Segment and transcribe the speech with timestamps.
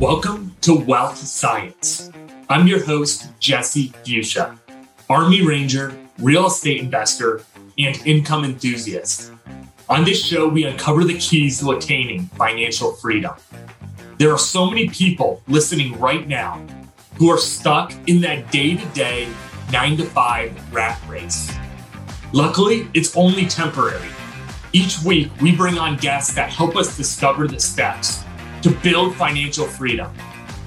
[0.00, 2.10] Welcome to Wealth Science.
[2.50, 4.58] I'm your host, Jesse Fuchsia,
[5.08, 7.40] Army Ranger, real estate investor,
[7.78, 9.32] and income enthusiast.
[9.88, 13.36] On this show, we uncover the keys to attaining financial freedom.
[14.18, 16.62] There are so many people listening right now
[17.14, 19.28] who are stuck in that day to day,
[19.72, 21.50] nine to five rat race.
[22.34, 24.10] Luckily, it's only temporary.
[24.74, 28.25] Each week, we bring on guests that help us discover the steps
[28.66, 30.12] to build financial freedom,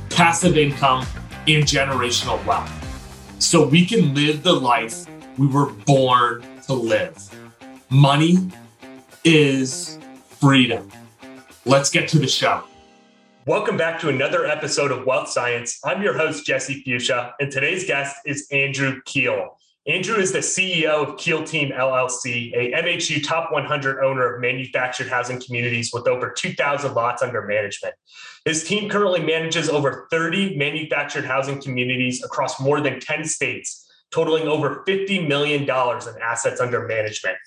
[0.10, 1.06] passive income,
[1.50, 2.72] and generational wealth
[3.40, 5.06] so we can live the life
[5.38, 7.18] we were born to live.
[7.90, 8.38] Money
[9.26, 10.00] is
[10.30, 10.90] freedom.
[11.66, 12.64] Let's get to the show.
[13.46, 15.82] Welcome back to another episode of Wealth Science.
[15.84, 19.59] I'm your host, Jesse Fuchsia, and today's guest is Andrew Keel.
[19.88, 25.08] Andrew is the CEO of Keel Team LLC, a MHU top 100 owner of manufactured
[25.08, 27.96] housing communities with over 2,000 lots under management.
[28.44, 34.48] His team currently manages over 30 manufactured housing communities across more than 10 states, totaling
[34.48, 37.38] over $50 million in assets under management.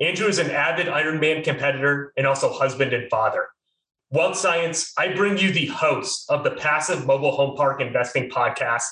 [0.00, 3.48] Andrew is an avid Ironman competitor and also husband and father.
[4.12, 8.86] Wealth Science, I bring you the host of the Passive Mobile Home Park Investing podcast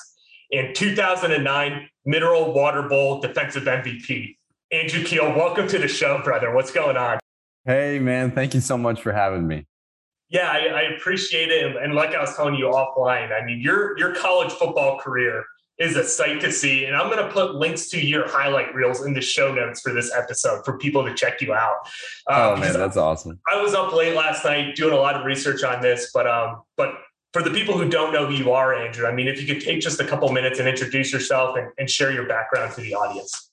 [0.51, 4.35] and 2009 Mineral Water Bowl defensive MVP.
[4.71, 6.53] Andrew Keel, welcome to the show, brother.
[6.53, 7.19] What's going on?
[7.65, 8.31] Hey, man.
[8.31, 9.65] Thank you so much for having me.
[10.29, 11.75] Yeah, I, I appreciate it.
[11.75, 15.43] And, like I was telling you offline, I mean, your your college football career
[15.79, 16.85] is a sight to see.
[16.85, 19.93] And I'm going to put links to your highlight reels in the show notes for
[19.93, 21.77] this episode for people to check you out.
[22.27, 23.39] Um, oh man, that's awesome.
[23.51, 26.61] I was up late last night doing a lot of research on this, but um,
[26.75, 26.93] but
[27.33, 29.63] for the people who don't know who you are, Andrew, I mean, if you could
[29.63, 32.95] take just a couple minutes and introduce yourself and, and share your background to the
[32.95, 33.51] audience.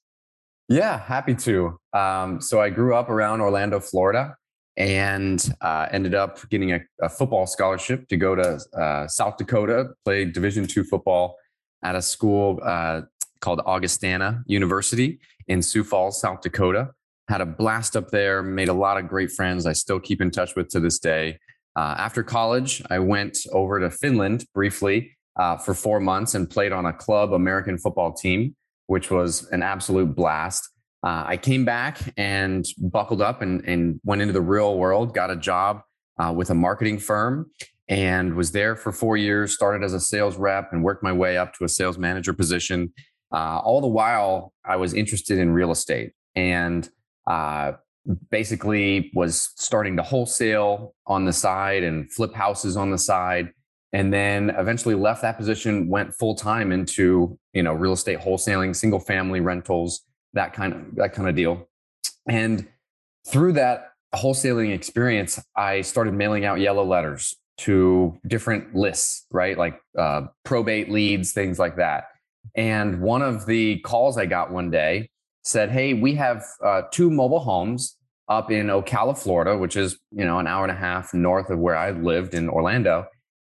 [0.68, 1.78] Yeah, happy to.
[1.92, 4.36] Um, so I grew up around Orlando, Florida,
[4.76, 9.90] and uh, ended up getting a, a, football scholarship to go to uh, South Dakota,
[10.04, 11.36] play Division two football
[11.82, 13.02] at a school uh,
[13.40, 15.18] called Augustana University
[15.48, 16.90] in Sioux Falls, South Dakota.
[17.28, 20.30] Had a blast up there, made a lot of great friends I still keep in
[20.30, 21.38] touch with to this day.
[21.76, 26.72] Uh, after college, I went over to Finland briefly uh, for four months and played
[26.72, 28.56] on a club American football team,
[28.86, 30.70] which was an absolute blast.
[31.04, 35.30] Uh, I came back and buckled up and, and, went into the real world, got
[35.30, 35.82] a job
[36.18, 37.50] uh, with a marketing firm
[37.88, 41.36] and was there for four years, started as a sales rep and worked my way
[41.36, 42.92] up to a sales manager position.
[43.32, 46.88] Uh, all the while, I was interested in real estate and
[47.26, 47.72] uh,
[48.30, 53.52] basically was starting to wholesale on the side and flip houses on the side.
[53.92, 58.74] And then eventually left that position went full time into you know real estate wholesaling
[58.74, 60.02] single family rentals
[60.34, 61.68] that kind of that kind of deal.
[62.28, 62.66] And
[63.26, 69.56] through that wholesaling experience i started mailing out yellow letters to different lists right?
[69.56, 72.04] Like uh, probate leads things like that.
[72.54, 75.10] And one of the calls i got one day
[75.46, 77.96] said, "Hey, we have uh, two mobile homes
[78.28, 81.58] up in Ocala, Florida, which is you know an hour and a half north of
[81.58, 83.06] where I lived in Orlando."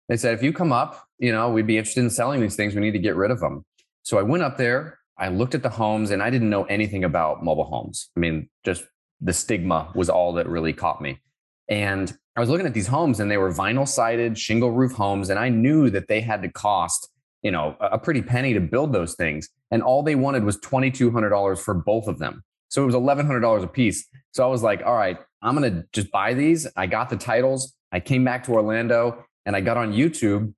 [0.09, 2.75] They said, "If you come up, you know, we'd be interested in selling these things.
[2.75, 3.65] We need to get rid of them."
[4.03, 4.99] So I went up there.
[5.19, 8.11] I looked at the homes, and I didn't know anything about mobile homes.
[8.17, 8.85] I mean, just
[9.21, 11.21] the stigma was all that really caught me.
[11.69, 15.31] And I was looking at these homes, and they were vinyl sided, shingle roof homes,
[15.31, 17.09] and I knew that they had to cost
[17.47, 19.49] you know, a pretty penny to build those things.
[19.71, 22.43] And all they wanted was $2,200 for both of them.
[22.71, 24.05] So it was $1,100 a piece.
[24.33, 26.67] So I was like, all right, I'm going to just buy these.
[26.77, 27.73] I got the titles.
[27.93, 30.55] I came back to Orlando and I got on YouTube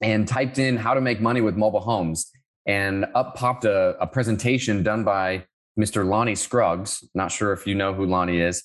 [0.00, 2.30] and typed in how to make money with mobile homes.
[2.64, 5.44] And up popped a, a presentation done by
[5.78, 6.08] Mr.
[6.08, 7.06] Lonnie Scruggs.
[7.14, 8.64] Not sure if you know who Lonnie is,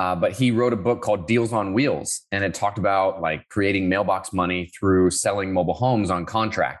[0.00, 2.22] uh, but he wrote a book called Deals on Wheels.
[2.32, 6.80] And it talked about like creating mailbox money through selling mobile homes on contract.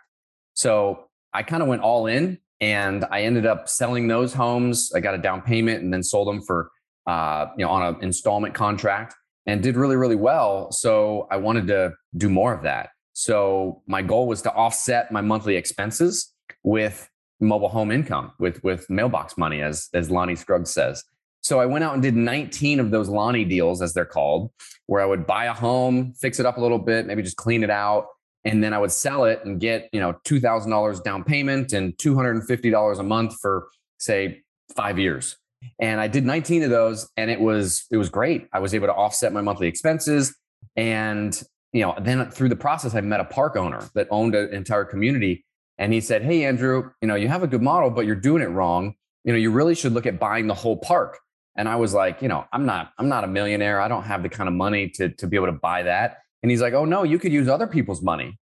[0.56, 4.90] So I kind of went all in and I ended up selling those homes.
[4.94, 6.70] I got a down payment and then sold them for,
[7.06, 10.72] uh, you know, on an installment contract and did really, really well.
[10.72, 12.90] So I wanted to do more of that.
[13.12, 18.88] So my goal was to offset my monthly expenses with mobile home income, with with
[18.90, 21.04] mailbox money, as as Lonnie Scruggs says.
[21.42, 24.50] So I went out and did 19 of those Lonnie deals, as they're called,
[24.86, 27.62] where I would buy a home, fix it up a little bit, maybe just clean
[27.62, 28.06] it out,
[28.46, 31.72] and then I would sell it and get you know two thousand dollars down payment
[31.72, 34.42] and two hundred and fifty dollars a month for say
[34.74, 35.36] five years.
[35.80, 38.46] And I did 19 of those, and it was it was great.
[38.52, 40.34] I was able to offset my monthly expenses,
[40.76, 44.54] and you know then through the process, I met a park owner that owned an
[44.54, 45.44] entire community,
[45.76, 48.42] and he said, "Hey Andrew, you know you have a good model, but you're doing
[48.42, 48.94] it wrong.
[49.24, 51.18] You know you really should look at buying the whole park."
[51.58, 53.80] And I was like, you know, I'm not I'm not a millionaire.
[53.80, 56.18] I don't have the kind of money to to be able to buy that.
[56.46, 58.38] And he's like, oh no, you could use other people's money.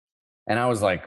[0.46, 1.06] And I was like,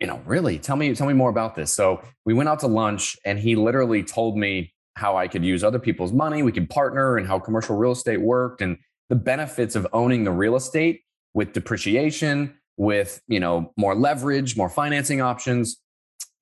[0.00, 0.58] you know, really?
[0.58, 1.72] Tell me, tell me more about this.
[1.72, 5.62] So we went out to lunch and he literally told me how I could use
[5.62, 6.42] other people's money.
[6.42, 8.78] We could partner and how commercial real estate worked and
[9.10, 11.02] the benefits of owning the real estate
[11.34, 15.76] with depreciation, with, you know, more leverage, more financing options.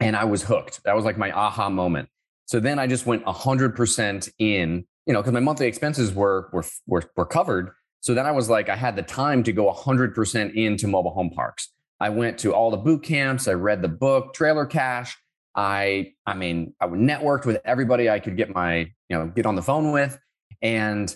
[0.01, 0.83] And I was hooked.
[0.85, 2.09] That was like my aha moment.
[2.47, 6.65] So then I just went 100% in, you know, because my monthly expenses were, were,
[6.87, 7.73] were, were covered.
[8.03, 11.31] So then I was like, I had the time to go 100% into mobile home
[11.31, 11.69] parks.
[12.01, 13.47] I went to all the boot camps.
[13.47, 15.17] I read the book, Trailer Cash.
[15.55, 18.79] I, I mean, I networked with everybody I could get my,
[19.09, 20.19] you know, get on the phone with.
[20.61, 21.15] And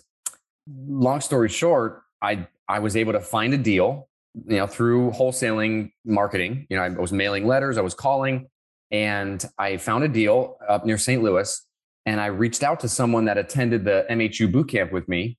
[0.68, 4.08] long story short, I, I was able to find a deal,
[4.46, 6.68] you know, through wholesaling marketing.
[6.70, 8.46] You know, I was mailing letters, I was calling,
[8.92, 11.20] and I found a deal up near St.
[11.20, 11.66] Louis.
[12.04, 15.36] And I reached out to someone that attended the MHU boot camp with me.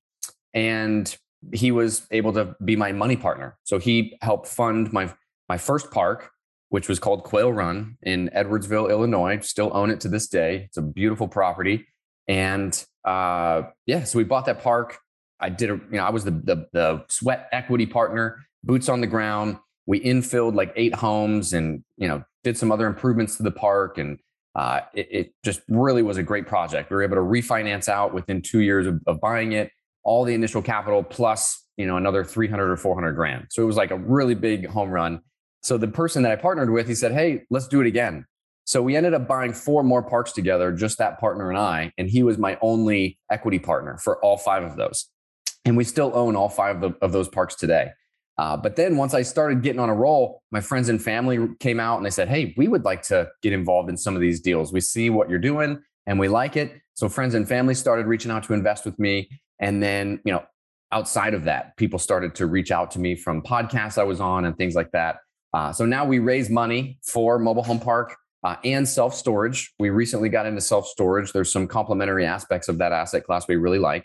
[0.52, 1.16] And
[1.52, 3.56] he was able to be my money partner.
[3.64, 5.12] So he helped fund my
[5.48, 6.30] my first park,
[6.68, 9.40] which was called Quail Run in Edwardsville, Illinois.
[9.40, 10.64] Still own it to this day.
[10.66, 11.86] It's a beautiful property.
[12.26, 14.98] And uh, yeah, so we bought that park.
[15.40, 19.00] I did a, you know, I was the, the the sweat equity partner, boots on
[19.00, 19.58] the ground.
[19.86, 23.98] We infilled like eight homes and you know did some other improvements to the park
[23.98, 24.18] and
[24.54, 26.90] uh, it, it, just really was a great project.
[26.90, 29.70] We were able to refinance out within two years of, of, buying it,
[30.04, 33.46] all the initial capital plus you know another 300 or 400 grand.
[33.50, 35.20] So it was like a really big home run.
[35.62, 38.26] So the person that I partnered with, he said, Hey, let's do it again.
[38.64, 41.92] So we ended up buying four more parks together, just that partner and I.
[41.96, 45.08] And he was my only equity partner for all five of those.
[45.64, 47.92] And we still own all five of, of those parks today.
[48.36, 51.80] Uh, but then once I started getting on a roll, my friends and family came
[51.80, 54.40] out and they said, Hey, we would like to get involved in some of these
[54.40, 54.72] deals.
[54.72, 56.72] We see what you're doing and we like it.
[56.94, 59.28] So friends and family started reaching out to invest with me.
[59.60, 60.44] And then, you know,
[60.92, 64.44] outside of that, people started to reach out to me from podcasts I was on
[64.44, 65.18] and things like that.
[65.52, 69.72] Uh, so now we raise money for mobile home park uh, and self storage.
[69.78, 71.32] We recently got into self storage.
[71.32, 74.04] There's some complementary aspects of that asset class we really like.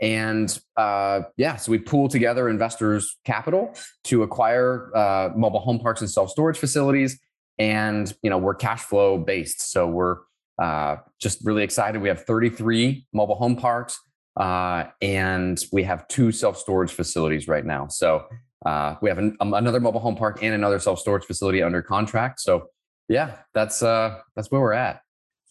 [0.00, 3.74] And uh, yeah, so we pool together investors' capital
[4.04, 7.18] to acquire uh, mobile home parks and self storage facilities.
[7.58, 10.18] And you know we're cash flow based, so we're
[10.60, 12.00] uh, just really excited.
[12.00, 14.00] We have 33 mobile home parks,
[14.36, 17.88] uh, and we have two self storage facilities right now.
[17.88, 18.26] So
[18.64, 21.82] uh, we have an, um, another mobile home park and another self storage facility under
[21.82, 22.40] contract.
[22.40, 22.68] So
[23.08, 25.00] yeah, that's uh, that's where we're at.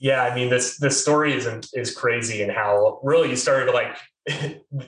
[0.02, 3.72] Yeah, I mean this this story is is crazy and how really you started to
[3.72, 3.96] like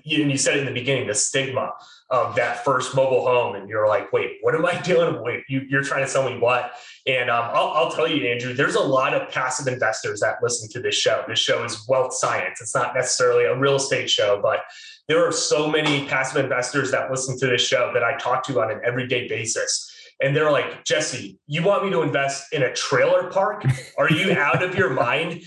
[0.04, 1.72] you, you said in the beginning the stigma
[2.10, 5.22] of that first mobile home and you're like wait what am i doing?
[5.22, 6.74] Wait you, are trying to sell me what?
[7.06, 10.68] And um, I'll, I'll, tell you andrew there's a lot of passive investors that listen
[10.72, 11.24] to this show.
[11.28, 12.60] This show is wealth science.
[12.60, 14.62] It's not necessarily a real estate show but
[15.08, 18.62] there are so many passive investors that listen to this show that i talk to
[18.62, 22.74] on an everyday basis and they're like jesse you want me to invest in a
[22.74, 23.66] trailer park
[23.98, 25.42] are you out of your mind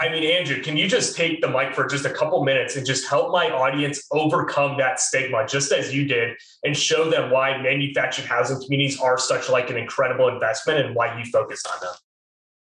[0.00, 2.86] I mean, Andrew, can you just take the mic for just a couple minutes and
[2.86, 7.60] just help my audience overcome that stigma, just as you did, and show them why
[7.60, 11.92] manufactured housing communities are such like an incredible investment and why you focus on them?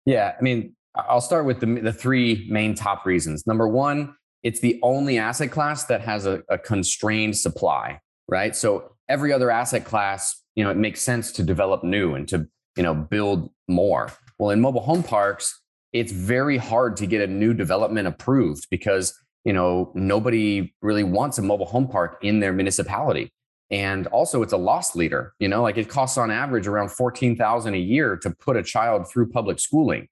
[0.06, 3.46] Yeah, I mean, I'll start with the, the three main top reasons.
[3.46, 8.00] Number one, it's the only asset class that has a, a constrained supply,
[8.30, 8.56] right?
[8.56, 12.48] So every other asset class, you know, it makes sense to develop new and to,
[12.76, 14.12] you know, build more.
[14.40, 15.62] Well, in mobile home parks,
[15.94, 21.38] it's very hard to get a new development approved because you know nobody really wants
[21.38, 23.32] a mobile home park in their municipality.
[23.70, 27.74] And also it's a loss leader you know like it costs on average around 14000
[27.74, 30.08] a year to put a child through public schooling.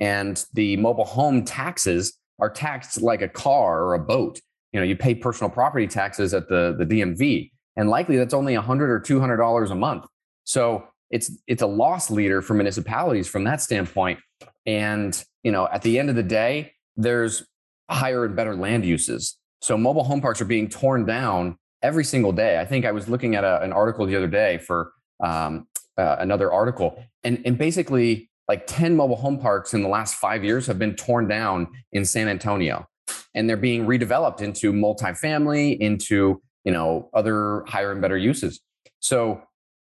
[0.00, 4.40] And the mobile home taxes are taxed like a car or a boat.
[4.72, 8.54] You know you pay personal property taxes at the the dmv and likely that's only
[8.54, 10.06] 100 or 200 dollars a month
[10.44, 14.18] so it's it's a loss leader for municipalities from that standpoint
[14.66, 17.44] and, you know, at the end of the day, there's
[17.90, 19.36] higher and better land uses.
[19.62, 22.60] So mobile home parks are being torn down every single day.
[22.60, 25.66] I think I was looking at a, an article the other day for um,
[25.98, 30.42] uh, another article, and, and basically, like 10 mobile home parks in the last five
[30.42, 32.86] years have been torn down in San Antonio,
[33.34, 38.60] and they're being redeveloped into multifamily, into you know other higher and better uses.
[39.00, 39.42] So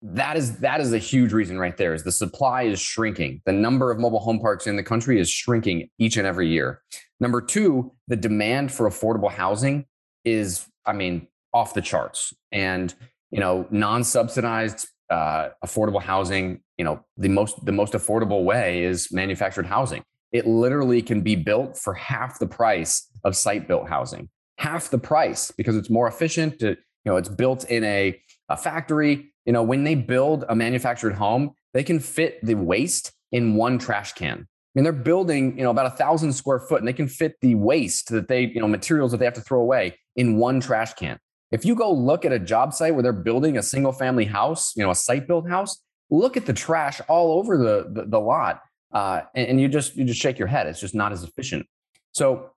[0.02, 3.42] that is that is a huge reason right there is the supply is shrinking.
[3.46, 6.82] The number of mobile home parks in the country is shrinking each and every year.
[7.20, 9.86] Number two the demand for affordable housing
[10.24, 12.34] is i mean off the charts.
[12.52, 12.94] And
[13.30, 19.10] you know non-subsidized uh, affordable housing you know the most the most affordable way is
[19.12, 20.02] manufactured housing.
[20.32, 24.98] It literally can be built for half the price of site built housing half the
[24.98, 29.62] price because it's more efficient you know it's built in a a factory, you know,
[29.62, 34.38] when they build a manufactured home, they can fit the waste in one trash can.
[34.40, 37.36] I mean, they're building, you know, about a thousand square foot and they can fit
[37.40, 40.60] the waste that they, you know, materials that they have to throw away in one
[40.60, 41.18] trash can.
[41.50, 44.76] If you go look at a job site where they're building a single family house,
[44.76, 48.20] you know, a site built house, look at the trash all over the, the, the
[48.20, 48.60] lot.
[48.92, 50.66] Uh, and, and, you just, you just shake your head.
[50.66, 51.66] It's just not as efficient.
[52.12, 52.50] So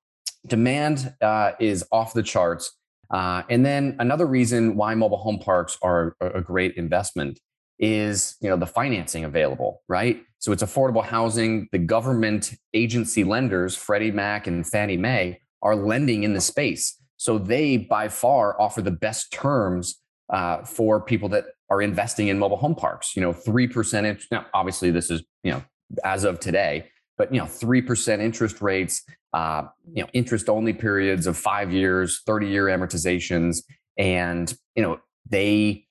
[0.45, 2.71] demand uh, is off the charts.
[3.11, 7.39] Uh, and then another reason why mobile home parks are a great investment
[7.79, 10.21] is you know the financing available, right?
[10.39, 11.67] So it's affordable housing.
[11.71, 16.95] The government agency lenders, Freddie Mac and Fannie Mae, are lending in the space.
[17.17, 22.37] So they by far offer the best terms uh, for people that are investing in
[22.37, 23.15] mobile home parks.
[23.15, 24.21] You know, three percent.
[24.31, 25.63] Now, obviously, this is you know
[26.03, 29.03] as of today, but you know, three percent interest rates.
[29.31, 33.61] Uh, you know, interest only periods of five years, thirty year amortizations,
[33.99, 34.99] and you know
[35.29, 35.85] they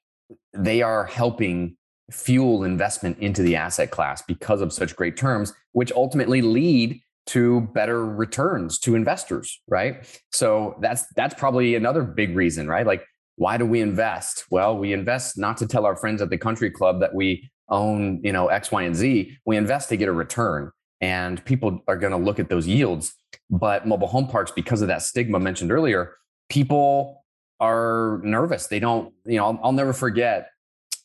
[0.54, 1.76] they are helping
[2.10, 7.60] fuel investment into the asset class because of such great terms, which ultimately lead to
[7.74, 10.20] better returns to investors, right?
[10.32, 12.86] So that's that's probably another big reason, right?
[12.86, 13.04] Like
[13.36, 14.46] why do we invest?
[14.50, 18.20] Well, we invest not to tell our friends at the country club that we own,
[18.24, 19.36] you know, X, Y, and Z.
[19.46, 20.72] We invest to get a return.
[21.00, 23.14] And people are going to look at those yields.
[23.50, 26.16] But mobile home parks, because of that stigma mentioned earlier,
[26.48, 27.24] people
[27.60, 28.66] are nervous.
[28.66, 30.50] They don't, you know, I'll, I'll never forget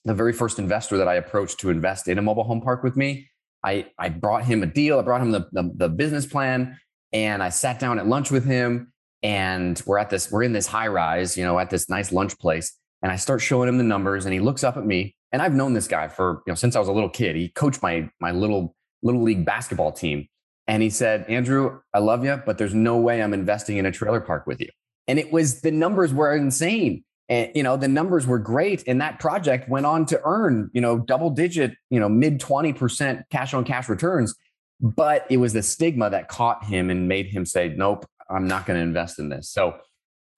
[0.05, 2.97] the very first investor that I approached to invest in a mobile home park with
[2.97, 3.29] me,
[3.63, 4.99] I, I brought him a deal.
[4.99, 6.77] I brought him the, the, the business plan
[7.13, 10.67] and I sat down at lunch with him and we're at this, we're in this
[10.67, 12.77] high rise, you know, at this nice lunch place.
[13.01, 15.53] And I start showing him the numbers and he looks up at me and I've
[15.53, 18.09] known this guy for, you know, since I was a little kid, he coached my,
[18.19, 20.27] my little, little league basketball team.
[20.67, 23.91] And he said, Andrew, I love you, but there's no way I'm investing in a
[23.91, 24.69] trailer park with you.
[25.07, 29.01] And it was, the numbers were insane and you know the numbers were great and
[29.01, 33.53] that project went on to earn you know double digit you know mid 20% cash
[33.53, 34.35] on cash returns
[34.81, 38.65] but it was the stigma that caught him and made him say nope i'm not
[38.65, 39.77] going to invest in this so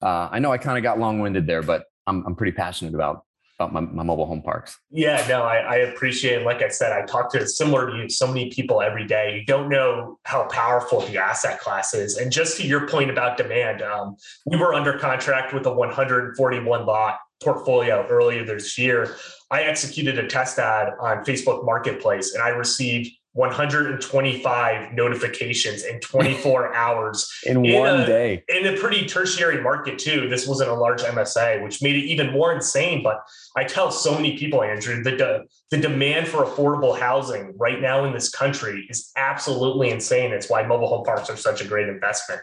[0.02, 3.25] uh, i know i kind of got long-winded there but I'm, I'm pretty passionate about
[3.58, 4.78] about my, my mobile home parks.
[4.90, 6.44] Yeah, no, I, I appreciate it.
[6.44, 9.38] Like I said, I talk to similar to you, so many people every day.
[9.38, 12.18] You don't know how powerful the asset class is.
[12.18, 16.84] And just to your point about demand, um, we were under contract with a 141
[16.84, 19.16] lot portfolio earlier this year.
[19.50, 26.74] I executed a test ad on Facebook Marketplace and I received 125 notifications in 24
[26.74, 27.30] hours.
[27.44, 28.42] In, in one a, day.
[28.48, 30.28] in a pretty tertiary market too.
[30.28, 33.22] This wasn't a large msa which made it even more insane but
[33.56, 38.12] i tell so many people andrew the, the demand for affordable housing right now in
[38.12, 40.32] this country is absolutely insane.
[40.32, 42.40] It's why mobile home parks are such a great investment.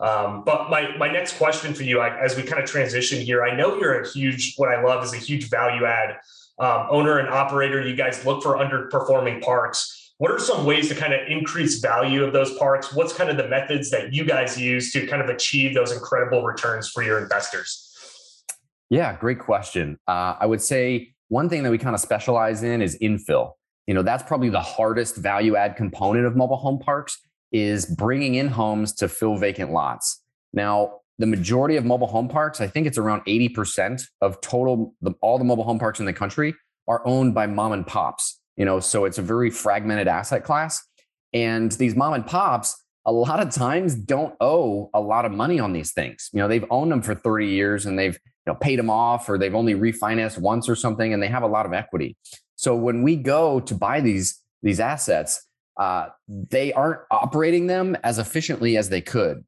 [0.00, 3.44] Um, but my my next question for you I, as we kind of transition here
[3.44, 6.16] i know you're a huge what i love is a huge value add
[6.58, 7.80] um, owner and operator.
[7.80, 12.22] You guys look for underperforming parks what are some ways to kind of increase value
[12.22, 12.94] of those parks?
[12.94, 16.44] What's kind of the methods that you guys use to kind of achieve those incredible
[16.44, 18.44] returns for your investors?
[18.88, 19.98] Yeah, great question.
[20.06, 23.54] Uh, I would say one thing that we kind of specialize in is infill.
[23.88, 27.18] You know, that's probably the hardest value add component of mobile home parks
[27.50, 30.22] is bringing in homes to fill vacant lots.
[30.52, 35.14] Now, the majority of mobile home parks, I think it's around 80% of total, the,
[35.20, 36.54] all the mobile home parks in the country
[36.86, 40.82] are owned by mom and pops you know so it's a very fragmented asset class.
[41.34, 45.58] And these mom and pops a lot of times don't owe a lot of money
[45.58, 46.30] on these things.
[46.32, 49.28] You know they've owned them for 30 years and they've you know paid them off
[49.28, 52.16] or they've only refinanced once or something and they have a lot of equity.
[52.56, 55.46] So when we go to buy these these assets
[55.78, 59.42] uh, they aren't operating them as efficiently as they could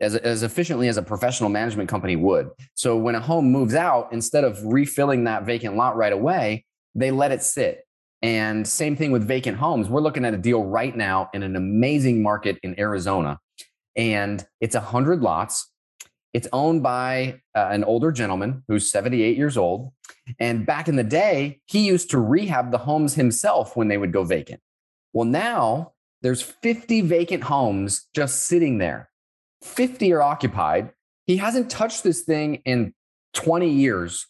[0.00, 2.50] as, as efficiently as a professional management company would.
[2.74, 7.10] So when a home moves out instead of refilling that vacant lot right away they
[7.10, 7.86] let it sit
[8.22, 9.88] and same thing with vacant homes.
[9.88, 13.38] We're looking at a deal right now in an amazing market in Arizona.
[13.96, 15.70] And it's 100 lots.
[16.34, 19.92] It's owned by uh, an older gentleman who's 78 years old.
[20.38, 24.12] And back in the day, he used to rehab the homes himself when they would
[24.12, 24.60] go vacant.
[25.12, 29.10] Well, now there's 50 vacant homes just sitting there.
[29.62, 30.92] 50 are occupied.
[31.26, 32.94] He hasn't touched this thing in
[33.34, 34.26] 20 years,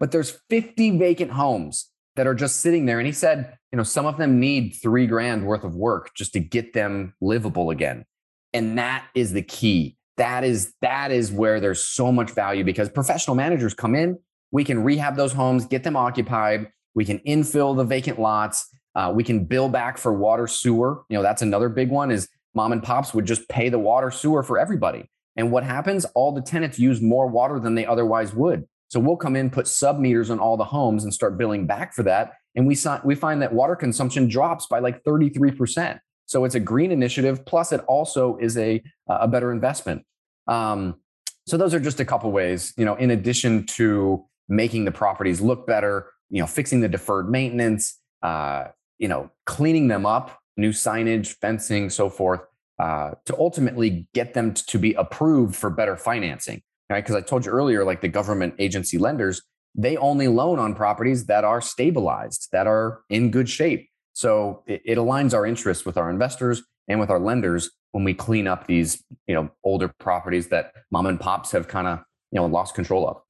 [0.00, 2.98] but there's 50 vacant homes that are just sitting there.
[2.98, 6.32] And he said, you know, some of them need three grand worth of work just
[6.34, 8.04] to get them livable again.
[8.52, 9.96] And that is the key.
[10.18, 14.18] That is that is where there's so much value because professional managers come in,
[14.50, 19.10] we can rehab those homes, get them occupied, we can infill the vacant lots, uh,
[19.14, 21.02] we can bill back for water sewer.
[21.08, 24.10] You know, that's another big one is mom and pops would just pay the water
[24.10, 25.08] sewer for everybody.
[25.34, 26.04] And what happens?
[26.14, 28.66] All the tenants use more water than they otherwise would.
[28.92, 31.94] So we'll come in, put sub meters on all the homes and start billing back
[31.94, 32.34] for that.
[32.54, 35.98] And we, we find that water consumption drops by like 33%.
[36.26, 37.46] So it's a green initiative.
[37.46, 40.04] Plus, it also is a, a better investment.
[40.46, 40.96] Um,
[41.46, 45.40] so those are just a couple ways, you know, in addition to making the properties
[45.40, 48.64] look better, you know, fixing the deferred maintenance, uh,
[48.98, 52.42] you know, cleaning them up, new signage, fencing, so forth,
[52.78, 56.60] uh, to ultimately get them to be approved for better financing.
[56.92, 57.02] Right?
[57.02, 59.40] Because I told you earlier, like the government agency lenders,
[59.74, 63.88] they only loan on properties that are stabilized, that are in good shape.
[64.12, 68.12] So it, it aligns our interests with our investors and with our lenders when we
[68.12, 72.40] clean up these, you know, older properties that mom and pops have kind of, you
[72.40, 73.22] know, lost control of.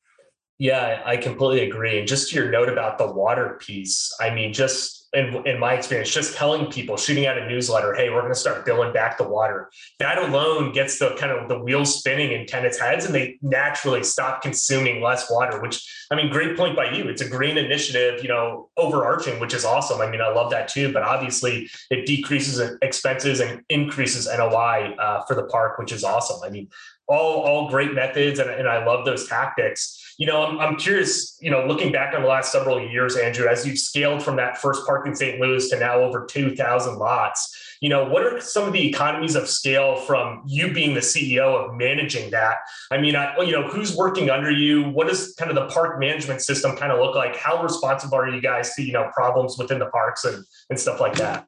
[0.59, 1.99] Yeah, I completely agree.
[1.99, 6.11] And just your note about the water piece, I mean, just in, in my experience,
[6.11, 9.28] just telling people, shooting out a newsletter, hey, we're going to start billing back the
[9.28, 9.71] water.
[9.99, 14.04] That alone gets the kind of the wheels spinning in tenants' heads, and they naturally
[14.04, 15.61] stop consuming less water.
[15.61, 17.09] Which I mean, great point by you.
[17.09, 20.00] It's a green initiative, you know, overarching, which is awesome.
[20.00, 20.92] I mean, I love that too.
[20.92, 26.40] But obviously, it decreases expenses and increases NOI uh, for the park, which is awesome.
[26.42, 26.69] I mean,
[27.07, 31.37] all all great methods, and, and I love those tactics you know, I'm, I'm curious,
[31.40, 34.59] you know, looking back on the last several years, Andrew, as you've scaled from that
[34.59, 35.40] first park in St.
[35.40, 39.49] Louis to now over 2,000 lots, you know, what are some of the economies of
[39.49, 42.59] scale from you being the CEO of managing that?
[42.92, 44.88] I mean, I, you know, who's working under you?
[44.90, 47.35] What does kind of the park management system kind of look like?
[47.35, 51.00] How responsive are you guys to, you know, problems within the parks and, and stuff
[51.00, 51.47] like that?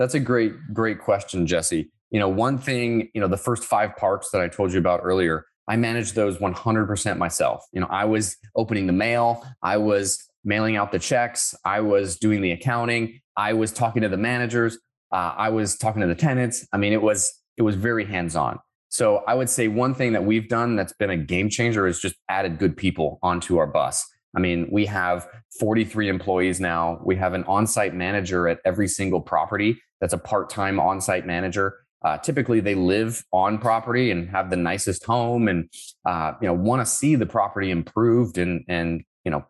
[0.00, 1.90] That's a great, great question, Jesse.
[2.10, 5.00] You know, one thing, you know, the first five parks that I told you about
[5.04, 7.64] earlier, I managed those 100% myself.
[7.72, 12.16] You know, I was opening the mail, I was mailing out the checks, I was
[12.16, 14.78] doing the accounting, I was talking to the managers,
[15.12, 16.66] uh, I was talking to the tenants.
[16.72, 18.58] I mean, it was it was very hands on.
[18.88, 22.00] So I would say one thing that we've done that's been a game changer is
[22.00, 24.06] just added good people onto our bus.
[24.34, 25.28] I mean, we have
[25.58, 27.00] 43 employees now.
[27.04, 31.74] We have an on-site manager at every single property that's a part-time on-site manager.
[32.02, 35.68] Uh, typically, they live on property and have the nicest home, and
[36.06, 39.44] uh, you know want to see the property improved and and you know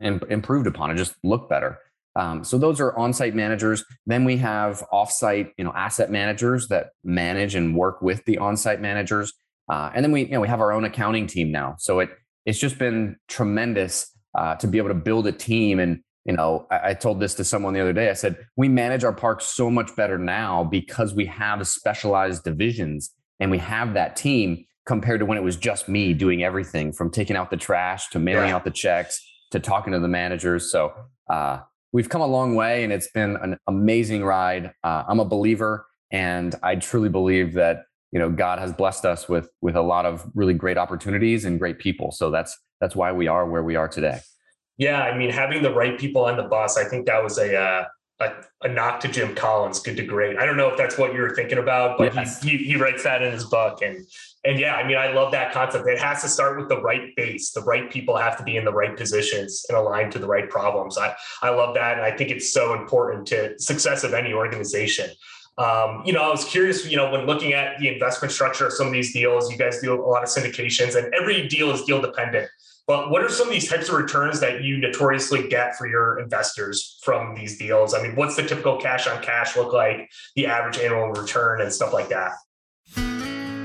[0.00, 1.78] Im- improved upon and just look better.
[2.16, 3.84] Um, so those are on-site managers.
[4.06, 8.80] Then we have off-site, you know, asset managers that manage and work with the on-site
[8.80, 9.32] managers.
[9.68, 11.76] Uh, and then we, you know, we have our own accounting team now.
[11.78, 12.10] So it
[12.46, 16.66] it's just been tremendous uh, to be able to build a team and you know,
[16.70, 18.10] I, I, told this to someone the other day.
[18.10, 23.10] I said, we manage our parks so much better now because we have specialized divisions
[23.40, 27.10] and we have that team compared to when it was just me doing everything from
[27.10, 28.54] taking out the trash to mailing yeah.
[28.54, 30.70] out the checks to talking to the managers.
[30.70, 30.92] So
[31.28, 31.60] uh,
[31.92, 34.72] we've come a long way and it's been an amazing ride.
[34.84, 39.28] Uh, I'm a believer and I truly believe that, you know, God has blessed us
[39.28, 42.10] with, with a lot of really great opportunities and great people.
[42.10, 44.20] So that's, that's why we are where we are today.
[44.78, 47.54] Yeah, I mean, having the right people on the bus, I think that was a
[47.54, 47.84] uh,
[48.20, 48.32] a,
[48.62, 50.38] a, knock to Jim Collins, good to great.
[50.38, 52.42] I don't know if that's what you were thinking about, but yes.
[52.42, 54.06] he, he, he writes that in his book, and
[54.44, 55.86] and yeah, I mean, I love that concept.
[55.86, 57.50] It has to start with the right base.
[57.50, 60.48] The right people have to be in the right positions and aligned to the right
[60.48, 60.96] problems.
[60.96, 65.10] I I love that, and I think it's so important to success of any organization.
[65.58, 68.72] Um, you know, I was curious, you know, when looking at the investment structure of
[68.72, 71.82] some of these deals, you guys do a lot of syndications, and every deal is
[71.82, 72.48] deal dependent.
[72.86, 76.18] But what are some of these types of returns that you notoriously get for your
[76.18, 77.94] investors from these deals?
[77.94, 81.72] I mean, what's the typical cash on cash look like, the average annual return, and
[81.72, 82.32] stuff like that?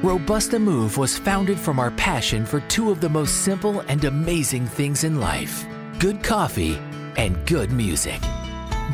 [0.05, 4.67] Robusta Move was founded from our passion for two of the most simple and amazing
[4.67, 5.65] things in life
[5.97, 6.75] good coffee
[7.17, 8.21] and good music.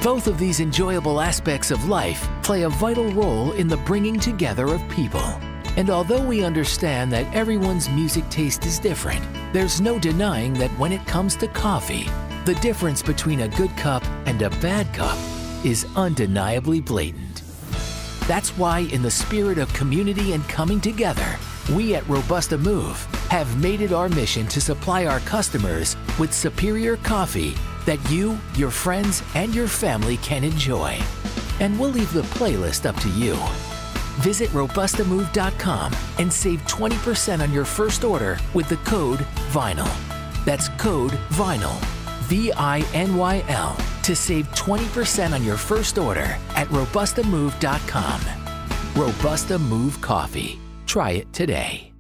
[0.02, 4.68] Both of these enjoyable aspects of life play a vital role in the bringing together
[4.68, 5.20] of people.
[5.76, 9.22] And although we understand that everyone's music taste is different,
[9.52, 12.10] there's no denying that when it comes to coffee,
[12.46, 15.18] the difference between a good cup and a bad cup
[15.66, 17.31] is undeniably blatant.
[18.28, 21.38] That's why, in the spirit of community and coming together,
[21.74, 26.98] we at Robusta Move have made it our mission to supply our customers with superior
[26.98, 27.56] coffee
[27.86, 31.00] that you, your friends, and your family can enjoy.
[31.60, 33.36] And we'll leave the playlist up to you.
[34.22, 39.20] Visit RobustaMove.com and save 20% on your first order with the code
[39.52, 40.46] VINYL.
[40.46, 41.80] That's code VINYL,
[42.26, 48.22] V I N Y L, to save 20% on your first order at RobustaMove.com.
[48.96, 50.60] Robusta Move Coffee.
[50.86, 51.92] Try it today.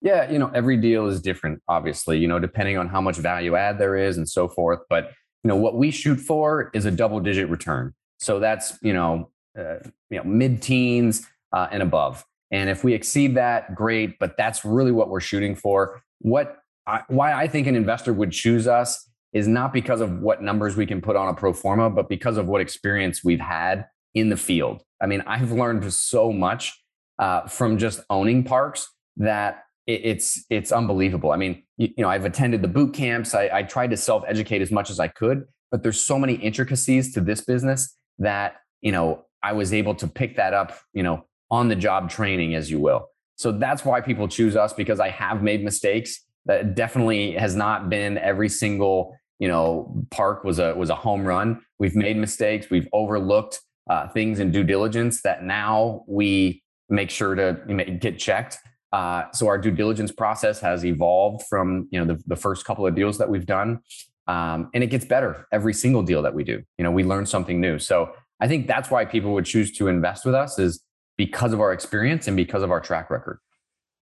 [0.00, 3.56] Yeah, you know, every deal is different, obviously, you know, depending on how much value
[3.56, 4.80] add there is and so forth.
[4.88, 7.94] But, you know, what we shoot for is a double digit return.
[8.18, 9.78] So that's, you know, uh,
[10.10, 12.24] you know mid-teens uh, and above.
[12.50, 14.18] And if we exceed that, great.
[14.18, 16.00] But that's really what we're shooting for.
[16.20, 20.42] What I, why I think an investor would choose us is not because of what
[20.42, 23.86] numbers we can put on a pro forma, but because of what experience we've had
[24.14, 24.82] in the field.
[25.00, 26.82] I mean, I've learned so much
[27.18, 31.32] uh, from just owning parks that it, it's it's unbelievable.
[31.32, 33.34] I mean, you, you, know, I've attended the boot camps.
[33.34, 36.34] I, I tried to self educate as much as I could, but there's so many
[36.34, 40.78] intricacies to this business that you know I was able to pick that up.
[40.92, 43.08] You know, on the job training, as you will.
[43.36, 46.24] So that's why people choose us because I have made mistakes.
[46.48, 51.24] That definitely has not been every single you know park was a was a home
[51.24, 51.60] run.
[51.78, 52.68] We've made mistakes.
[52.70, 58.58] We've overlooked uh, things in due diligence that now we make sure to get checked.
[58.92, 62.86] Uh, so our due diligence process has evolved from you know the, the first couple
[62.86, 63.80] of deals that we've done,
[64.26, 66.62] um, and it gets better every single deal that we do.
[66.78, 67.78] You know, we learn something new.
[67.78, 70.82] So I think that's why people would choose to invest with us is
[71.16, 73.40] because of our experience and because of our track record.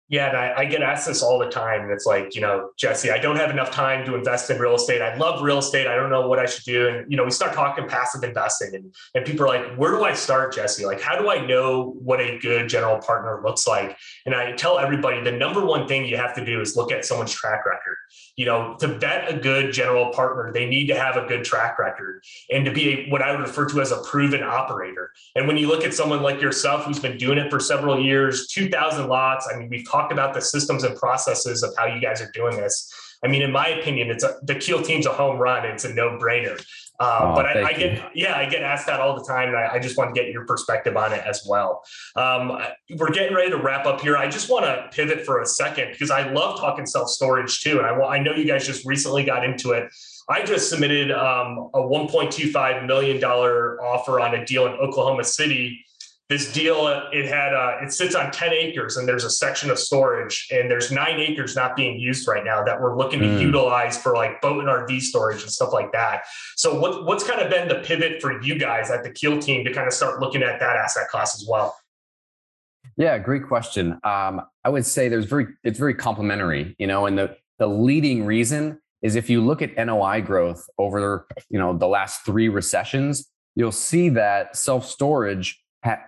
[0.08, 1.82] Yeah, and I, I, get asked this all the time.
[1.82, 4.76] And it's like, you know, Jesse, I don't have enough time to invest in real
[4.76, 5.02] estate.
[5.02, 5.88] I love real estate.
[5.88, 6.88] I don't know what I should do.
[6.88, 10.04] And, you know, we start talking passive investing and, and people are like, where do
[10.04, 10.86] I start, Jesse?
[10.86, 13.96] Like, how do I know what a good general partner looks like?
[14.26, 17.04] And I tell everybody the number one thing you have to do is look at
[17.04, 17.96] someone's track record.
[18.36, 21.78] You know, to vet a good general partner, they need to have a good track
[21.78, 25.12] record and to be a, what I would refer to as a proven operator.
[25.34, 28.48] And when you look at someone like yourself who's been doing it for several years,
[28.48, 32.20] 2,000 lots, I mean, we've talked about the systems and processes of how you guys
[32.20, 32.92] are doing this.
[33.24, 35.64] I mean, in my opinion, it's a, the Keel team's a home run.
[35.64, 36.62] It's a no brainer.
[36.98, 39.58] Uh, oh, but I, I, get, yeah, I get asked that all the time, and
[39.58, 41.82] I, I, just want to get your perspective on it as well.
[42.14, 42.58] Um,
[42.96, 44.16] we're getting ready to wrap up here.
[44.16, 47.78] I just want to pivot for a second because I love talking self storage too,
[47.78, 49.92] and I, I know you guys just recently got into it.
[50.30, 55.84] I just submitted um, a 1.25 million dollar offer on a deal in Oklahoma City
[56.28, 59.78] this deal it had uh, it sits on 10 acres and there's a section of
[59.78, 63.40] storage and there's nine acres not being used right now that we're looking to mm.
[63.40, 66.24] utilize for like boat and rv storage and stuff like that.
[66.56, 69.64] So what, what's kind of been the pivot for you guys at the keel team
[69.64, 71.76] to kind of start looking at that asset class as well?
[72.96, 73.98] Yeah great question.
[74.02, 78.24] Um, i would say there's very it's very complementary you know and the the leading
[78.24, 83.30] reason is if you look at noi growth over you know the last three recessions
[83.54, 85.62] you'll see that self storage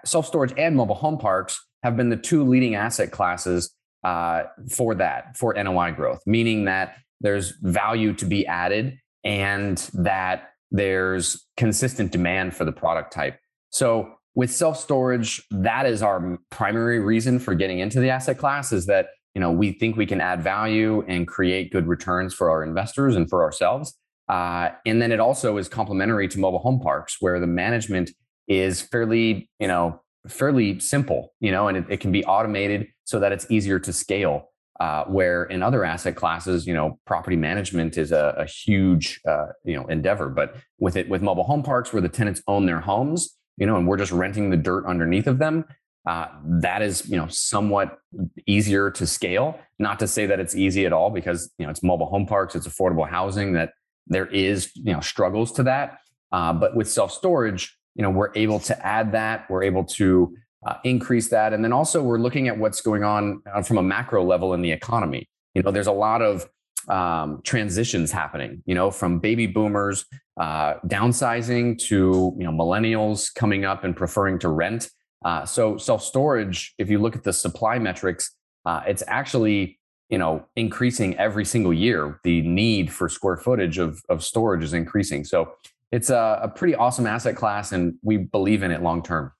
[0.04, 4.94] self storage and mobile home parks have been the two leading asset classes uh, for
[4.94, 12.12] that, for NOI growth, meaning that there's value to be added and that there's consistent
[12.12, 13.38] demand for the product type.
[13.70, 18.72] So with self storage, that is our primary reason for getting into the asset class
[18.72, 22.50] is that you know we think we can add value and create good returns for
[22.50, 23.94] our investors and for ourselves.
[24.28, 28.10] Uh, and then it also is complementary to mobile home parks, where the management
[28.48, 33.20] is fairly, you know, fairly simple, you know, and it, it can be automated so
[33.20, 34.50] that it's easier to scale.
[34.80, 39.46] Uh, where in other asset classes, you know, property management is a, a huge, uh,
[39.64, 40.28] you know, endeavor.
[40.28, 43.76] But with it, with mobile home parks where the tenants own their homes, you know,
[43.76, 45.64] and we're just renting the dirt underneath of them,
[46.06, 47.98] uh, that is, you know, somewhat
[48.46, 49.58] easier to scale.
[49.80, 52.54] Not to say that it's easy at all, because you know, it's mobile home parks,
[52.54, 53.54] it's affordable housing.
[53.54, 53.72] That
[54.06, 55.98] there is, you know, struggles to that.
[56.30, 60.34] Uh, but with self storage, you know we're able to add that we're able to
[60.66, 61.52] uh, increase that.
[61.52, 64.62] And then also we're looking at what's going on uh, from a macro level in
[64.62, 65.28] the economy.
[65.54, 66.48] You know there's a lot of
[66.88, 70.06] um, transitions happening you know from baby boomers
[70.40, 74.88] uh, downsizing to you know millennials coming up and preferring to rent.
[75.24, 78.30] Uh, so self storage if you look at the supply metrics
[78.64, 79.78] uh, it's actually
[80.10, 82.20] you know increasing every single year.
[82.24, 85.24] The need for square footage of, of storage is increasing.
[85.24, 85.52] So
[85.90, 89.32] it's a, a pretty awesome asset class, and we believe in it long term.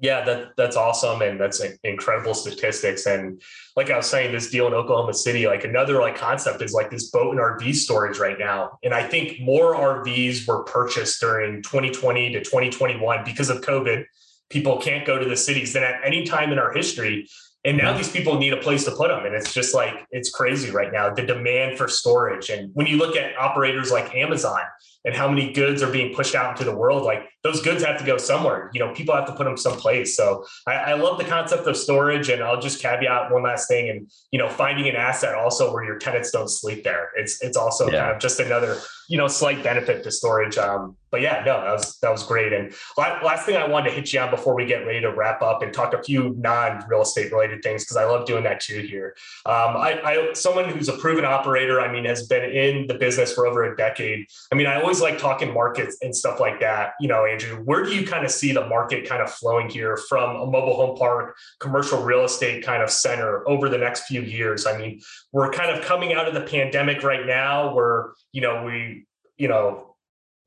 [0.00, 3.06] Yeah, that that's awesome, and that's incredible statistics.
[3.06, 3.42] And
[3.74, 6.90] like I was saying, this deal in Oklahoma City, like another like concept is like
[6.90, 8.78] this boat and RV storage right now.
[8.84, 14.04] And I think more RVs were purchased during 2020 to 2021 because of COVID.
[14.50, 17.28] People can't go to the cities than at any time in our history.
[17.64, 19.26] And now these people need a place to put them.
[19.26, 22.50] And it's just like, it's crazy right now, the demand for storage.
[22.50, 24.60] And when you look at operators like Amazon,
[25.04, 27.98] and how many goods are being pushed out into the world like those goods have
[27.98, 28.70] to go somewhere.
[28.74, 30.16] You know people have to put them someplace.
[30.16, 33.88] So I, I, love the concept of storage and i'll just caveat one last thing
[33.88, 37.10] and you know finding an asset also where your tenants don't sleep there.
[37.16, 38.00] It's it's also yeah.
[38.00, 40.58] kind of just another you know slight benefit to storage.
[40.58, 42.52] Um but yeah no that was that was great.
[42.52, 45.40] And last thing i wanted to hit you on before we get ready to wrap
[45.40, 48.80] up and talk a few non-real estate related things because i love doing that too
[48.80, 49.14] here.
[49.46, 53.32] Um I, I someone who's a proven operator i mean has been in the business
[53.32, 54.26] for over a decade.
[54.52, 56.94] I mean i always like talking markets and stuff like that.
[56.98, 59.98] You know, Andrew, where do you kind of see the market kind of flowing here
[60.08, 64.22] from a mobile home park, commercial real estate kind of center over the next few
[64.22, 64.66] years?
[64.66, 68.64] I mean, we're kind of coming out of the pandemic right now where, you know,
[68.64, 69.04] we,
[69.36, 69.94] you know,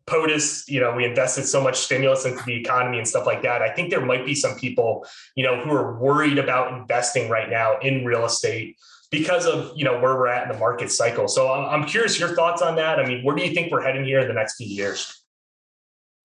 [0.07, 3.61] POTUS, you know, we invested so much stimulus into the economy and stuff like that.
[3.61, 7.47] I think there might be some people, you know, who are worried about investing right
[7.47, 8.75] now in real estate
[9.11, 11.27] because of you know where we're at in the market cycle.
[11.27, 12.99] So I'm, I'm curious your thoughts on that.
[12.99, 15.21] I mean, where do you think we're heading here in the next few years?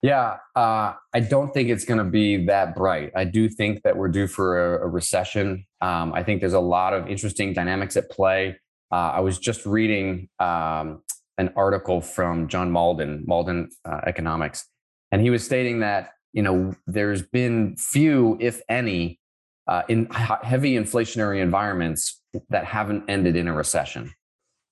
[0.03, 3.11] Yeah, uh, I don't think it's going to be that bright.
[3.17, 5.67] I do think that we're due for a, a recession.
[5.81, 8.57] Um, I think there's a lot of interesting dynamics at play.
[8.93, 11.03] Uh, I was just reading um,
[11.39, 14.65] an article from John Mauldin, Mauldin uh, Economics,
[15.11, 19.19] and he was stating that you know there's been few, if any,
[19.67, 24.13] uh, in heavy inflationary environments that haven't ended in a recession.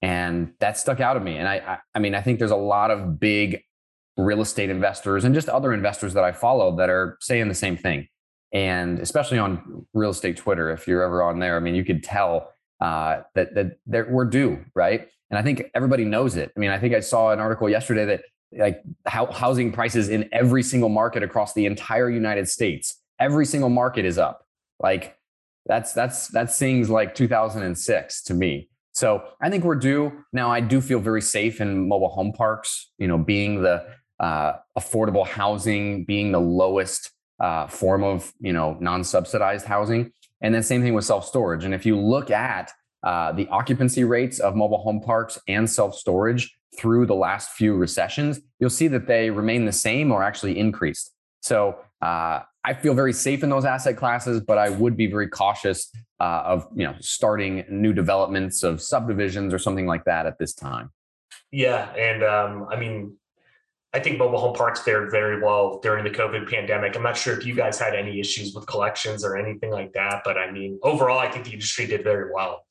[0.02, 1.36] And that stuck out of me.
[1.36, 3.62] And I, I, I mean, I think there's a lot of big
[4.16, 7.76] real estate investors and just other investors that I follow that are saying the same
[7.76, 8.08] thing.
[8.52, 12.04] And especially on real estate Twitter, if you're ever on there, I mean, you could
[12.04, 13.54] tell uh, that
[13.86, 15.08] that, we're due, right?
[15.30, 16.52] And I think everybody knows it.
[16.56, 18.22] I mean, I think I saw an article yesterday that
[18.56, 23.70] like how housing prices in every single market across the entire United States, every single
[23.70, 24.46] market is up.
[24.78, 25.16] Like
[25.66, 28.68] that's that's that sings like 2006 to me.
[28.92, 30.50] So I think we're due now.
[30.50, 32.92] I do feel very safe in mobile home parks.
[32.98, 33.84] You know, being the
[34.20, 40.62] uh, affordable housing, being the lowest uh, form of you know non-subsidized housing, and then
[40.62, 41.64] same thing with self storage.
[41.64, 42.70] And if you look at
[43.02, 47.74] uh, the occupancy rates of mobile home parks and self storage through the last few
[47.74, 51.12] recessions, you'll see that they remain the same or actually increased.
[51.40, 55.28] So uh, I feel very safe in those asset classes, but I would be very
[55.28, 55.90] cautious
[56.20, 60.52] uh, of you know starting new developments of subdivisions or something like that at this
[60.52, 60.90] time.
[61.50, 63.16] Yeah, and um, I mean,
[63.94, 66.94] I think mobile home parks fared very well during the COVID pandemic.
[66.94, 70.22] I'm not sure if you guys had any issues with collections or anything like that,
[70.26, 72.66] but I mean, overall, I think the industry did very well.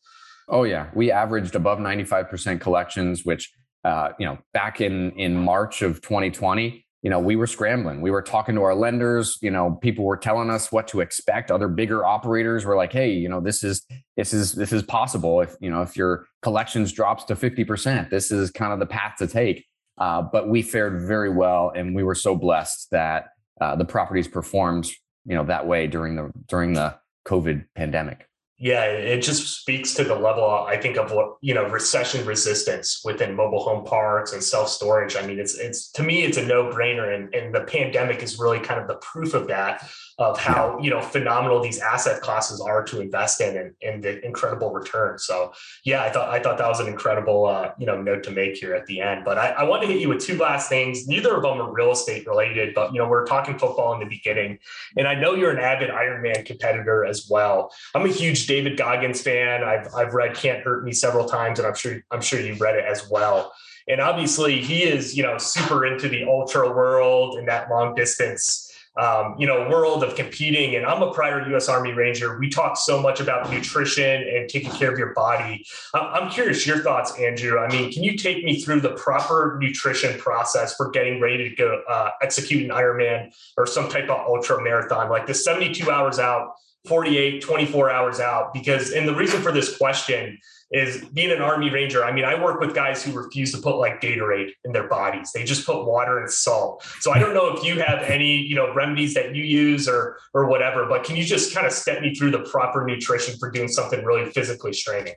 [0.48, 3.52] Oh yeah, we averaged above 95% collections, which
[3.84, 8.00] uh, you know back in in March of 2020 you know, we were scrambling.
[8.00, 9.38] We were talking to our lenders.
[9.42, 11.52] You know, people were telling us what to expect.
[11.52, 13.86] Other bigger operators were like, "Hey, you know, this is
[14.16, 15.42] this is this is possible.
[15.42, 18.86] If you know, if your collections drops to fifty percent, this is kind of the
[18.86, 19.66] path to take."
[19.98, 23.28] Uh, but we fared very well, and we were so blessed that
[23.60, 24.90] uh, the properties performed,
[25.26, 28.28] you know, that way during the during the COVID pandemic.
[28.60, 33.02] Yeah, it just speaks to the level, I think, of what you know, recession resistance
[33.04, 35.16] within mobile home parks and self storage.
[35.16, 38.38] I mean, it's it's to me, it's a no brainer, and and the pandemic is
[38.40, 39.90] really kind of the proof of that
[40.20, 44.24] of how you know phenomenal these asset classes are to invest in and, and the
[44.24, 45.18] incredible return.
[45.18, 45.52] So
[45.84, 48.56] yeah, I thought I thought that was an incredible uh, you know note to make
[48.56, 49.26] here at the end.
[49.26, 51.08] But I, I want to hit you with two last things.
[51.08, 54.06] Neither of them are real estate related, but you know we're talking football in the
[54.06, 54.60] beginning,
[54.96, 57.74] and I know you're an avid Ironman competitor as well.
[57.96, 59.64] I'm a huge David Goggins fan.
[59.64, 62.76] I've I've read Can't Hurt Me several times, and I'm sure I'm sure you've read
[62.76, 63.54] it as well.
[63.88, 68.70] And obviously, he is you know super into the ultra world and that long distance
[68.96, 70.76] um, you know, world of competing.
[70.76, 71.68] And I'm a prior U.S.
[71.68, 72.38] Army Ranger.
[72.38, 75.66] We talk so much about nutrition and taking care of your body.
[75.94, 77.60] I'm curious your thoughts, Andrew.
[77.60, 81.56] I mean, can you take me through the proper nutrition process for getting ready to
[81.56, 86.20] go uh, execute an Ironman or some type of ultra marathon, like the 72 hours
[86.20, 86.54] out?
[86.86, 90.38] 48, 24 hours out because, and the reason for this question
[90.72, 92.04] is being an army ranger.
[92.04, 95.32] I mean, I work with guys who refuse to put like Gatorade in their bodies.
[95.32, 96.84] They just put water and salt.
[97.00, 100.18] So I don't know if you have any, you know, remedies that you use or
[100.34, 103.52] or whatever, but can you just kind of step me through the proper nutrition for
[103.52, 105.14] doing something really physically straining?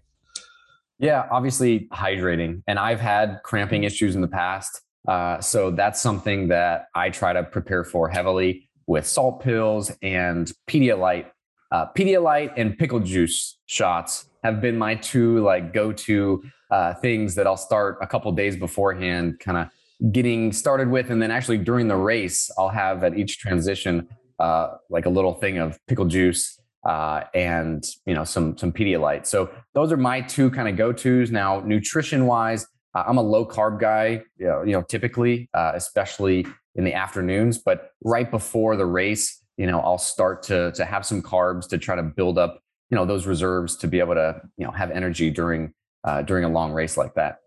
[0.98, 2.62] Yeah, obviously hydrating.
[2.66, 4.82] And I've had cramping issues in the past.
[5.08, 10.50] Uh, so that's something that I try to prepare for heavily with salt pills and
[10.68, 11.26] Pedialyte.
[11.72, 17.46] Uh, Pedialyte and pickle juice shots have been my two like go-to uh, things that
[17.46, 21.88] I'll start a couple days beforehand, kind of getting started with, and then actually during
[21.88, 26.60] the race, I'll have at each transition uh, like a little thing of pickle juice
[26.86, 29.26] uh, and you know some some Pedialyte.
[29.26, 31.30] So those are my two kind of go-tos.
[31.30, 34.22] Now, nutrition-wise, I'm a low carb guy.
[34.38, 39.42] You know, you know typically, uh, especially in the afternoons, but right before the race,
[39.56, 42.96] you know, I'll start to to have some carbs to try to build up you
[42.96, 45.72] know those reserves to be able to you know have energy during
[46.04, 47.38] uh, during a long race like that.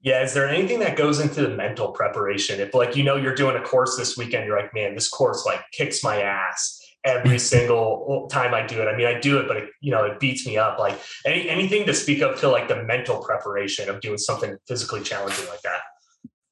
[0.00, 2.60] Yeah, is there anything that goes into the mental preparation?
[2.60, 5.46] If like you know you're doing a course this weekend, you're like, man, this course
[5.46, 8.86] like kicks my ass every single time I do it.
[8.86, 10.78] I mean, I do it, but it, you know, it beats me up.
[10.78, 15.02] Like any anything to speak up to like the mental preparation of doing something physically
[15.02, 15.82] challenging like that.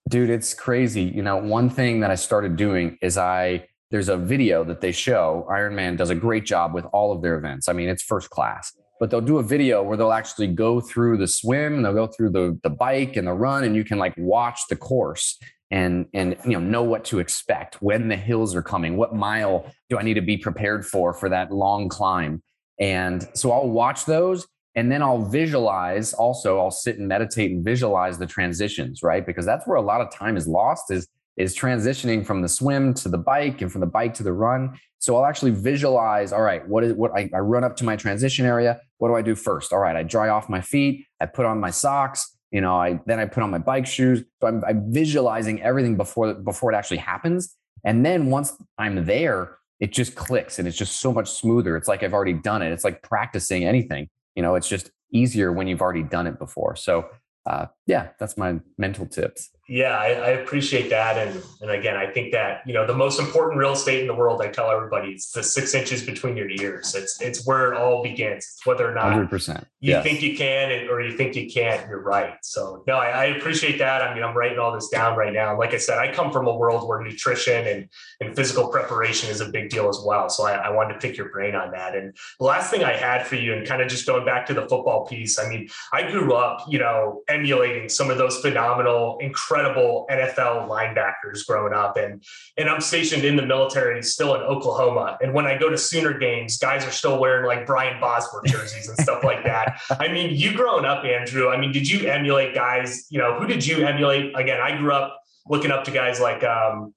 [0.09, 1.03] Dude, it's crazy.
[1.03, 4.93] You know, one thing that I started doing is I there's a video that they
[4.93, 5.47] show.
[5.51, 7.69] Ironman does a great job with all of their events.
[7.69, 8.73] I mean, it's first class.
[9.01, 12.07] But they'll do a video where they'll actually go through the swim and they'll go
[12.07, 15.39] through the the bike and the run and you can like watch the course
[15.71, 18.99] and and you know know what to expect when the hills are coming.
[18.99, 22.43] What mile do I need to be prepared for for that long climb?
[22.79, 27.65] And so I'll watch those and then I'll visualize also I'll sit and meditate and
[27.65, 29.25] visualize the transitions, right?
[29.25, 31.09] Because that's where a lot of time is lost is
[31.41, 34.79] is transitioning from the swim to the bike and from the bike to the run.
[34.99, 37.97] So I'll actually visualize, all right, what is what I, I run up to my
[37.97, 38.81] transition area.
[38.99, 39.73] What do I do first?
[39.73, 43.01] All right, I dry off my feet, I put on my socks, you know, I
[43.07, 44.23] then I put on my bike shoes.
[44.41, 47.57] So I'm, I'm visualizing everything before before it actually happens.
[47.85, 51.77] And then once I'm there, it just clicks and it's just so much smoother.
[51.77, 52.71] It's like I've already done it.
[52.73, 54.09] It's like practicing anything.
[54.35, 56.77] You know, it's just easier when you've already done it before.
[56.77, 57.09] So
[57.47, 59.51] uh, yeah, that's my mental tips.
[59.71, 61.17] Yeah, I, I, appreciate that.
[61.17, 64.15] And and again, I think that, you know, the most important real estate in the
[64.15, 66.97] world, I tell everybody, it's the six inches between your ears.
[66.97, 68.39] It's it's where it all begins.
[68.39, 69.65] It's whether or not 100%.
[69.79, 70.03] you yes.
[70.03, 72.35] think you can or you think you can't, you're right.
[72.43, 74.03] So no, I, I, appreciate that.
[74.03, 75.57] I mean, I'm writing all this down right now.
[75.57, 77.89] Like I said, I come from a world where nutrition and,
[78.21, 80.29] and physical preparation is a big deal as well.
[80.29, 81.95] So I, I wanted to pick your brain on that.
[81.95, 84.55] And the last thing I had for you and kind of just going back to
[84.55, 89.19] the football piece, I mean, I grew up, you know, emulating some of those phenomenal,
[89.21, 91.97] incredible incredible NFL linebackers growing up.
[91.97, 92.23] And,
[92.57, 95.19] and I'm stationed in the military still in Oklahoma.
[95.21, 98.89] And when I go to Sooner games, guys are still wearing like Brian Bosworth jerseys
[98.89, 99.81] and stuff like that.
[99.91, 103.07] I mean, you growing up, Andrew, I mean, did you emulate guys?
[103.11, 104.37] You know, who did you emulate?
[104.37, 106.95] Again, I grew up looking up to guys like, um,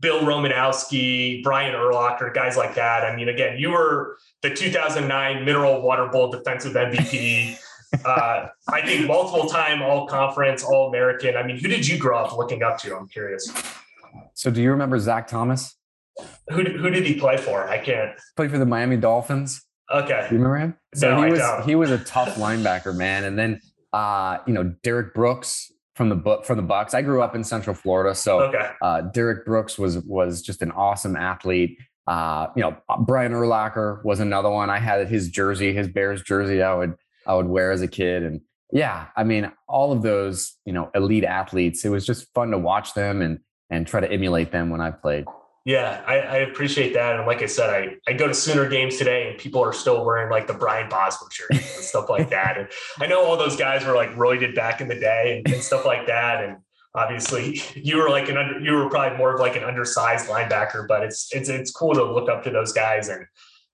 [0.00, 3.02] Bill Romanowski, Brian Urlacher, guys like that.
[3.02, 7.58] I mean, again, you were the 2009 Mineral Water Bowl defensive MVP
[8.04, 11.36] uh, I think multiple time all conference, all American.
[11.36, 12.96] I mean, who did you grow up looking up to?
[12.96, 13.52] I'm curious.
[14.34, 15.76] So, do you remember Zach Thomas?
[16.50, 17.68] Who, who did he play for?
[17.68, 18.18] I can't.
[18.36, 19.64] Play for the Miami Dolphins.
[19.92, 20.26] Okay.
[20.28, 20.74] Do you remember him?
[20.94, 21.68] So no, he was I don't.
[21.68, 23.24] he was a tough linebacker, man.
[23.24, 23.60] And then
[23.92, 26.94] uh, you know, Derrick Brooks from the book from the Bucs.
[26.94, 28.70] I grew up in Central Florida, so okay.
[28.82, 31.78] uh, Derrick Brooks was was just an awesome athlete.
[32.06, 34.70] Uh, you know, Brian Urlacher was another one.
[34.70, 36.62] I had his jersey, his Bears jersey.
[36.62, 36.94] I would
[37.28, 38.22] I would wear as a kid.
[38.22, 38.40] And
[38.72, 42.58] yeah, I mean, all of those, you know, elite athletes, it was just fun to
[42.58, 45.26] watch them and and try to emulate them when I played.
[45.66, 47.16] Yeah, I, I, appreciate that.
[47.16, 50.02] And like I said, I, I go to Sooner games today and people are still
[50.02, 52.56] wearing like the Brian Bosworth shirt and stuff like that.
[52.56, 55.62] And I know all those guys were like roided back in the day and, and
[55.62, 56.42] stuff like that.
[56.42, 56.56] And
[56.94, 60.88] obviously you were like an under, you were probably more of like an undersized linebacker,
[60.88, 63.26] but it's, it's, it's cool to look up to those guys and,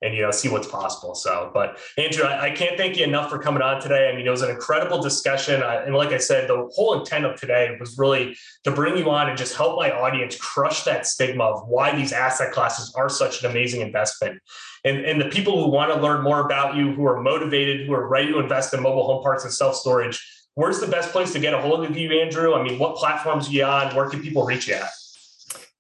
[0.03, 1.15] and you know see what's possible.
[1.15, 4.11] So, but Andrew, I, I, can't thank you enough for coming on today.
[4.11, 7.25] I mean, it was an incredible discussion, I, and like I said, the whole intent
[7.25, 11.07] of today was really to bring you on and just help my audience crush that
[11.07, 14.41] stigma of why these asset classes are such an amazing investment.
[14.85, 17.95] And, and the people who want to learn more about you, who are motivated, who
[17.95, 20.21] are ready to invest in mobile home parks and self storage,
[20.55, 22.55] where's the best place to get a hold of you, Andrew?
[22.55, 23.95] I mean, what platforms are you on?
[23.95, 24.91] Where can people reach you at?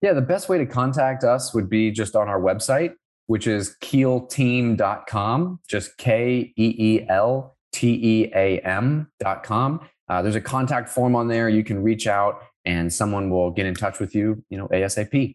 [0.00, 2.92] Yeah, the best way to contact us would be just on our website,
[3.26, 9.80] which is keelteam.com, just K E E L T E A M.com.
[10.08, 11.48] Uh, there's a contact form on there.
[11.48, 15.34] You can reach out and someone will get in touch with you, you know, ASAP.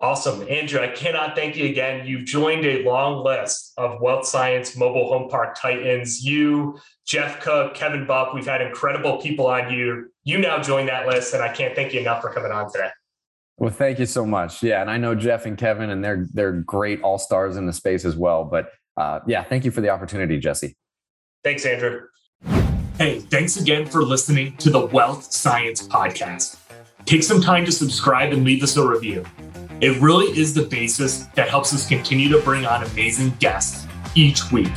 [0.00, 0.46] Awesome.
[0.48, 2.06] Andrew, I cannot thank you again.
[2.06, 6.24] You've joined a long list of Wealth Science Mobile Home Park Titans.
[6.24, 10.08] You, Jeff Cook, Kevin Bupp, we've had incredible people on you.
[10.22, 12.90] You now join that list, and I can't thank you enough for coming on today.
[13.58, 14.62] Well, thank you so much.
[14.62, 17.72] Yeah, and I know Jeff and Kevin, and they're they're great all stars in the
[17.72, 18.44] space as well.
[18.44, 20.76] But uh, yeah, thank you for the opportunity, Jesse.
[21.42, 22.02] Thanks, Andrew.
[22.98, 26.56] Hey, thanks again for listening to the Wealth Science Podcast.
[27.04, 29.24] Take some time to subscribe and leave us a review.
[29.80, 34.50] It really is the basis that helps us continue to bring on amazing guests each
[34.52, 34.72] week.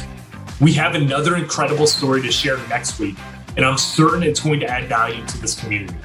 [0.60, 3.16] We have another incredible story to share next week,
[3.58, 5.96] and I'm certain it's going to add value to this community.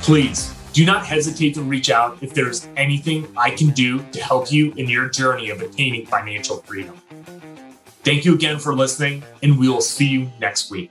[0.00, 4.52] Please do not hesitate to reach out if there's anything I can do to help
[4.52, 7.00] you in your journey of attaining financial freedom.
[8.02, 10.90] Thank you again for listening, and we will see you next week.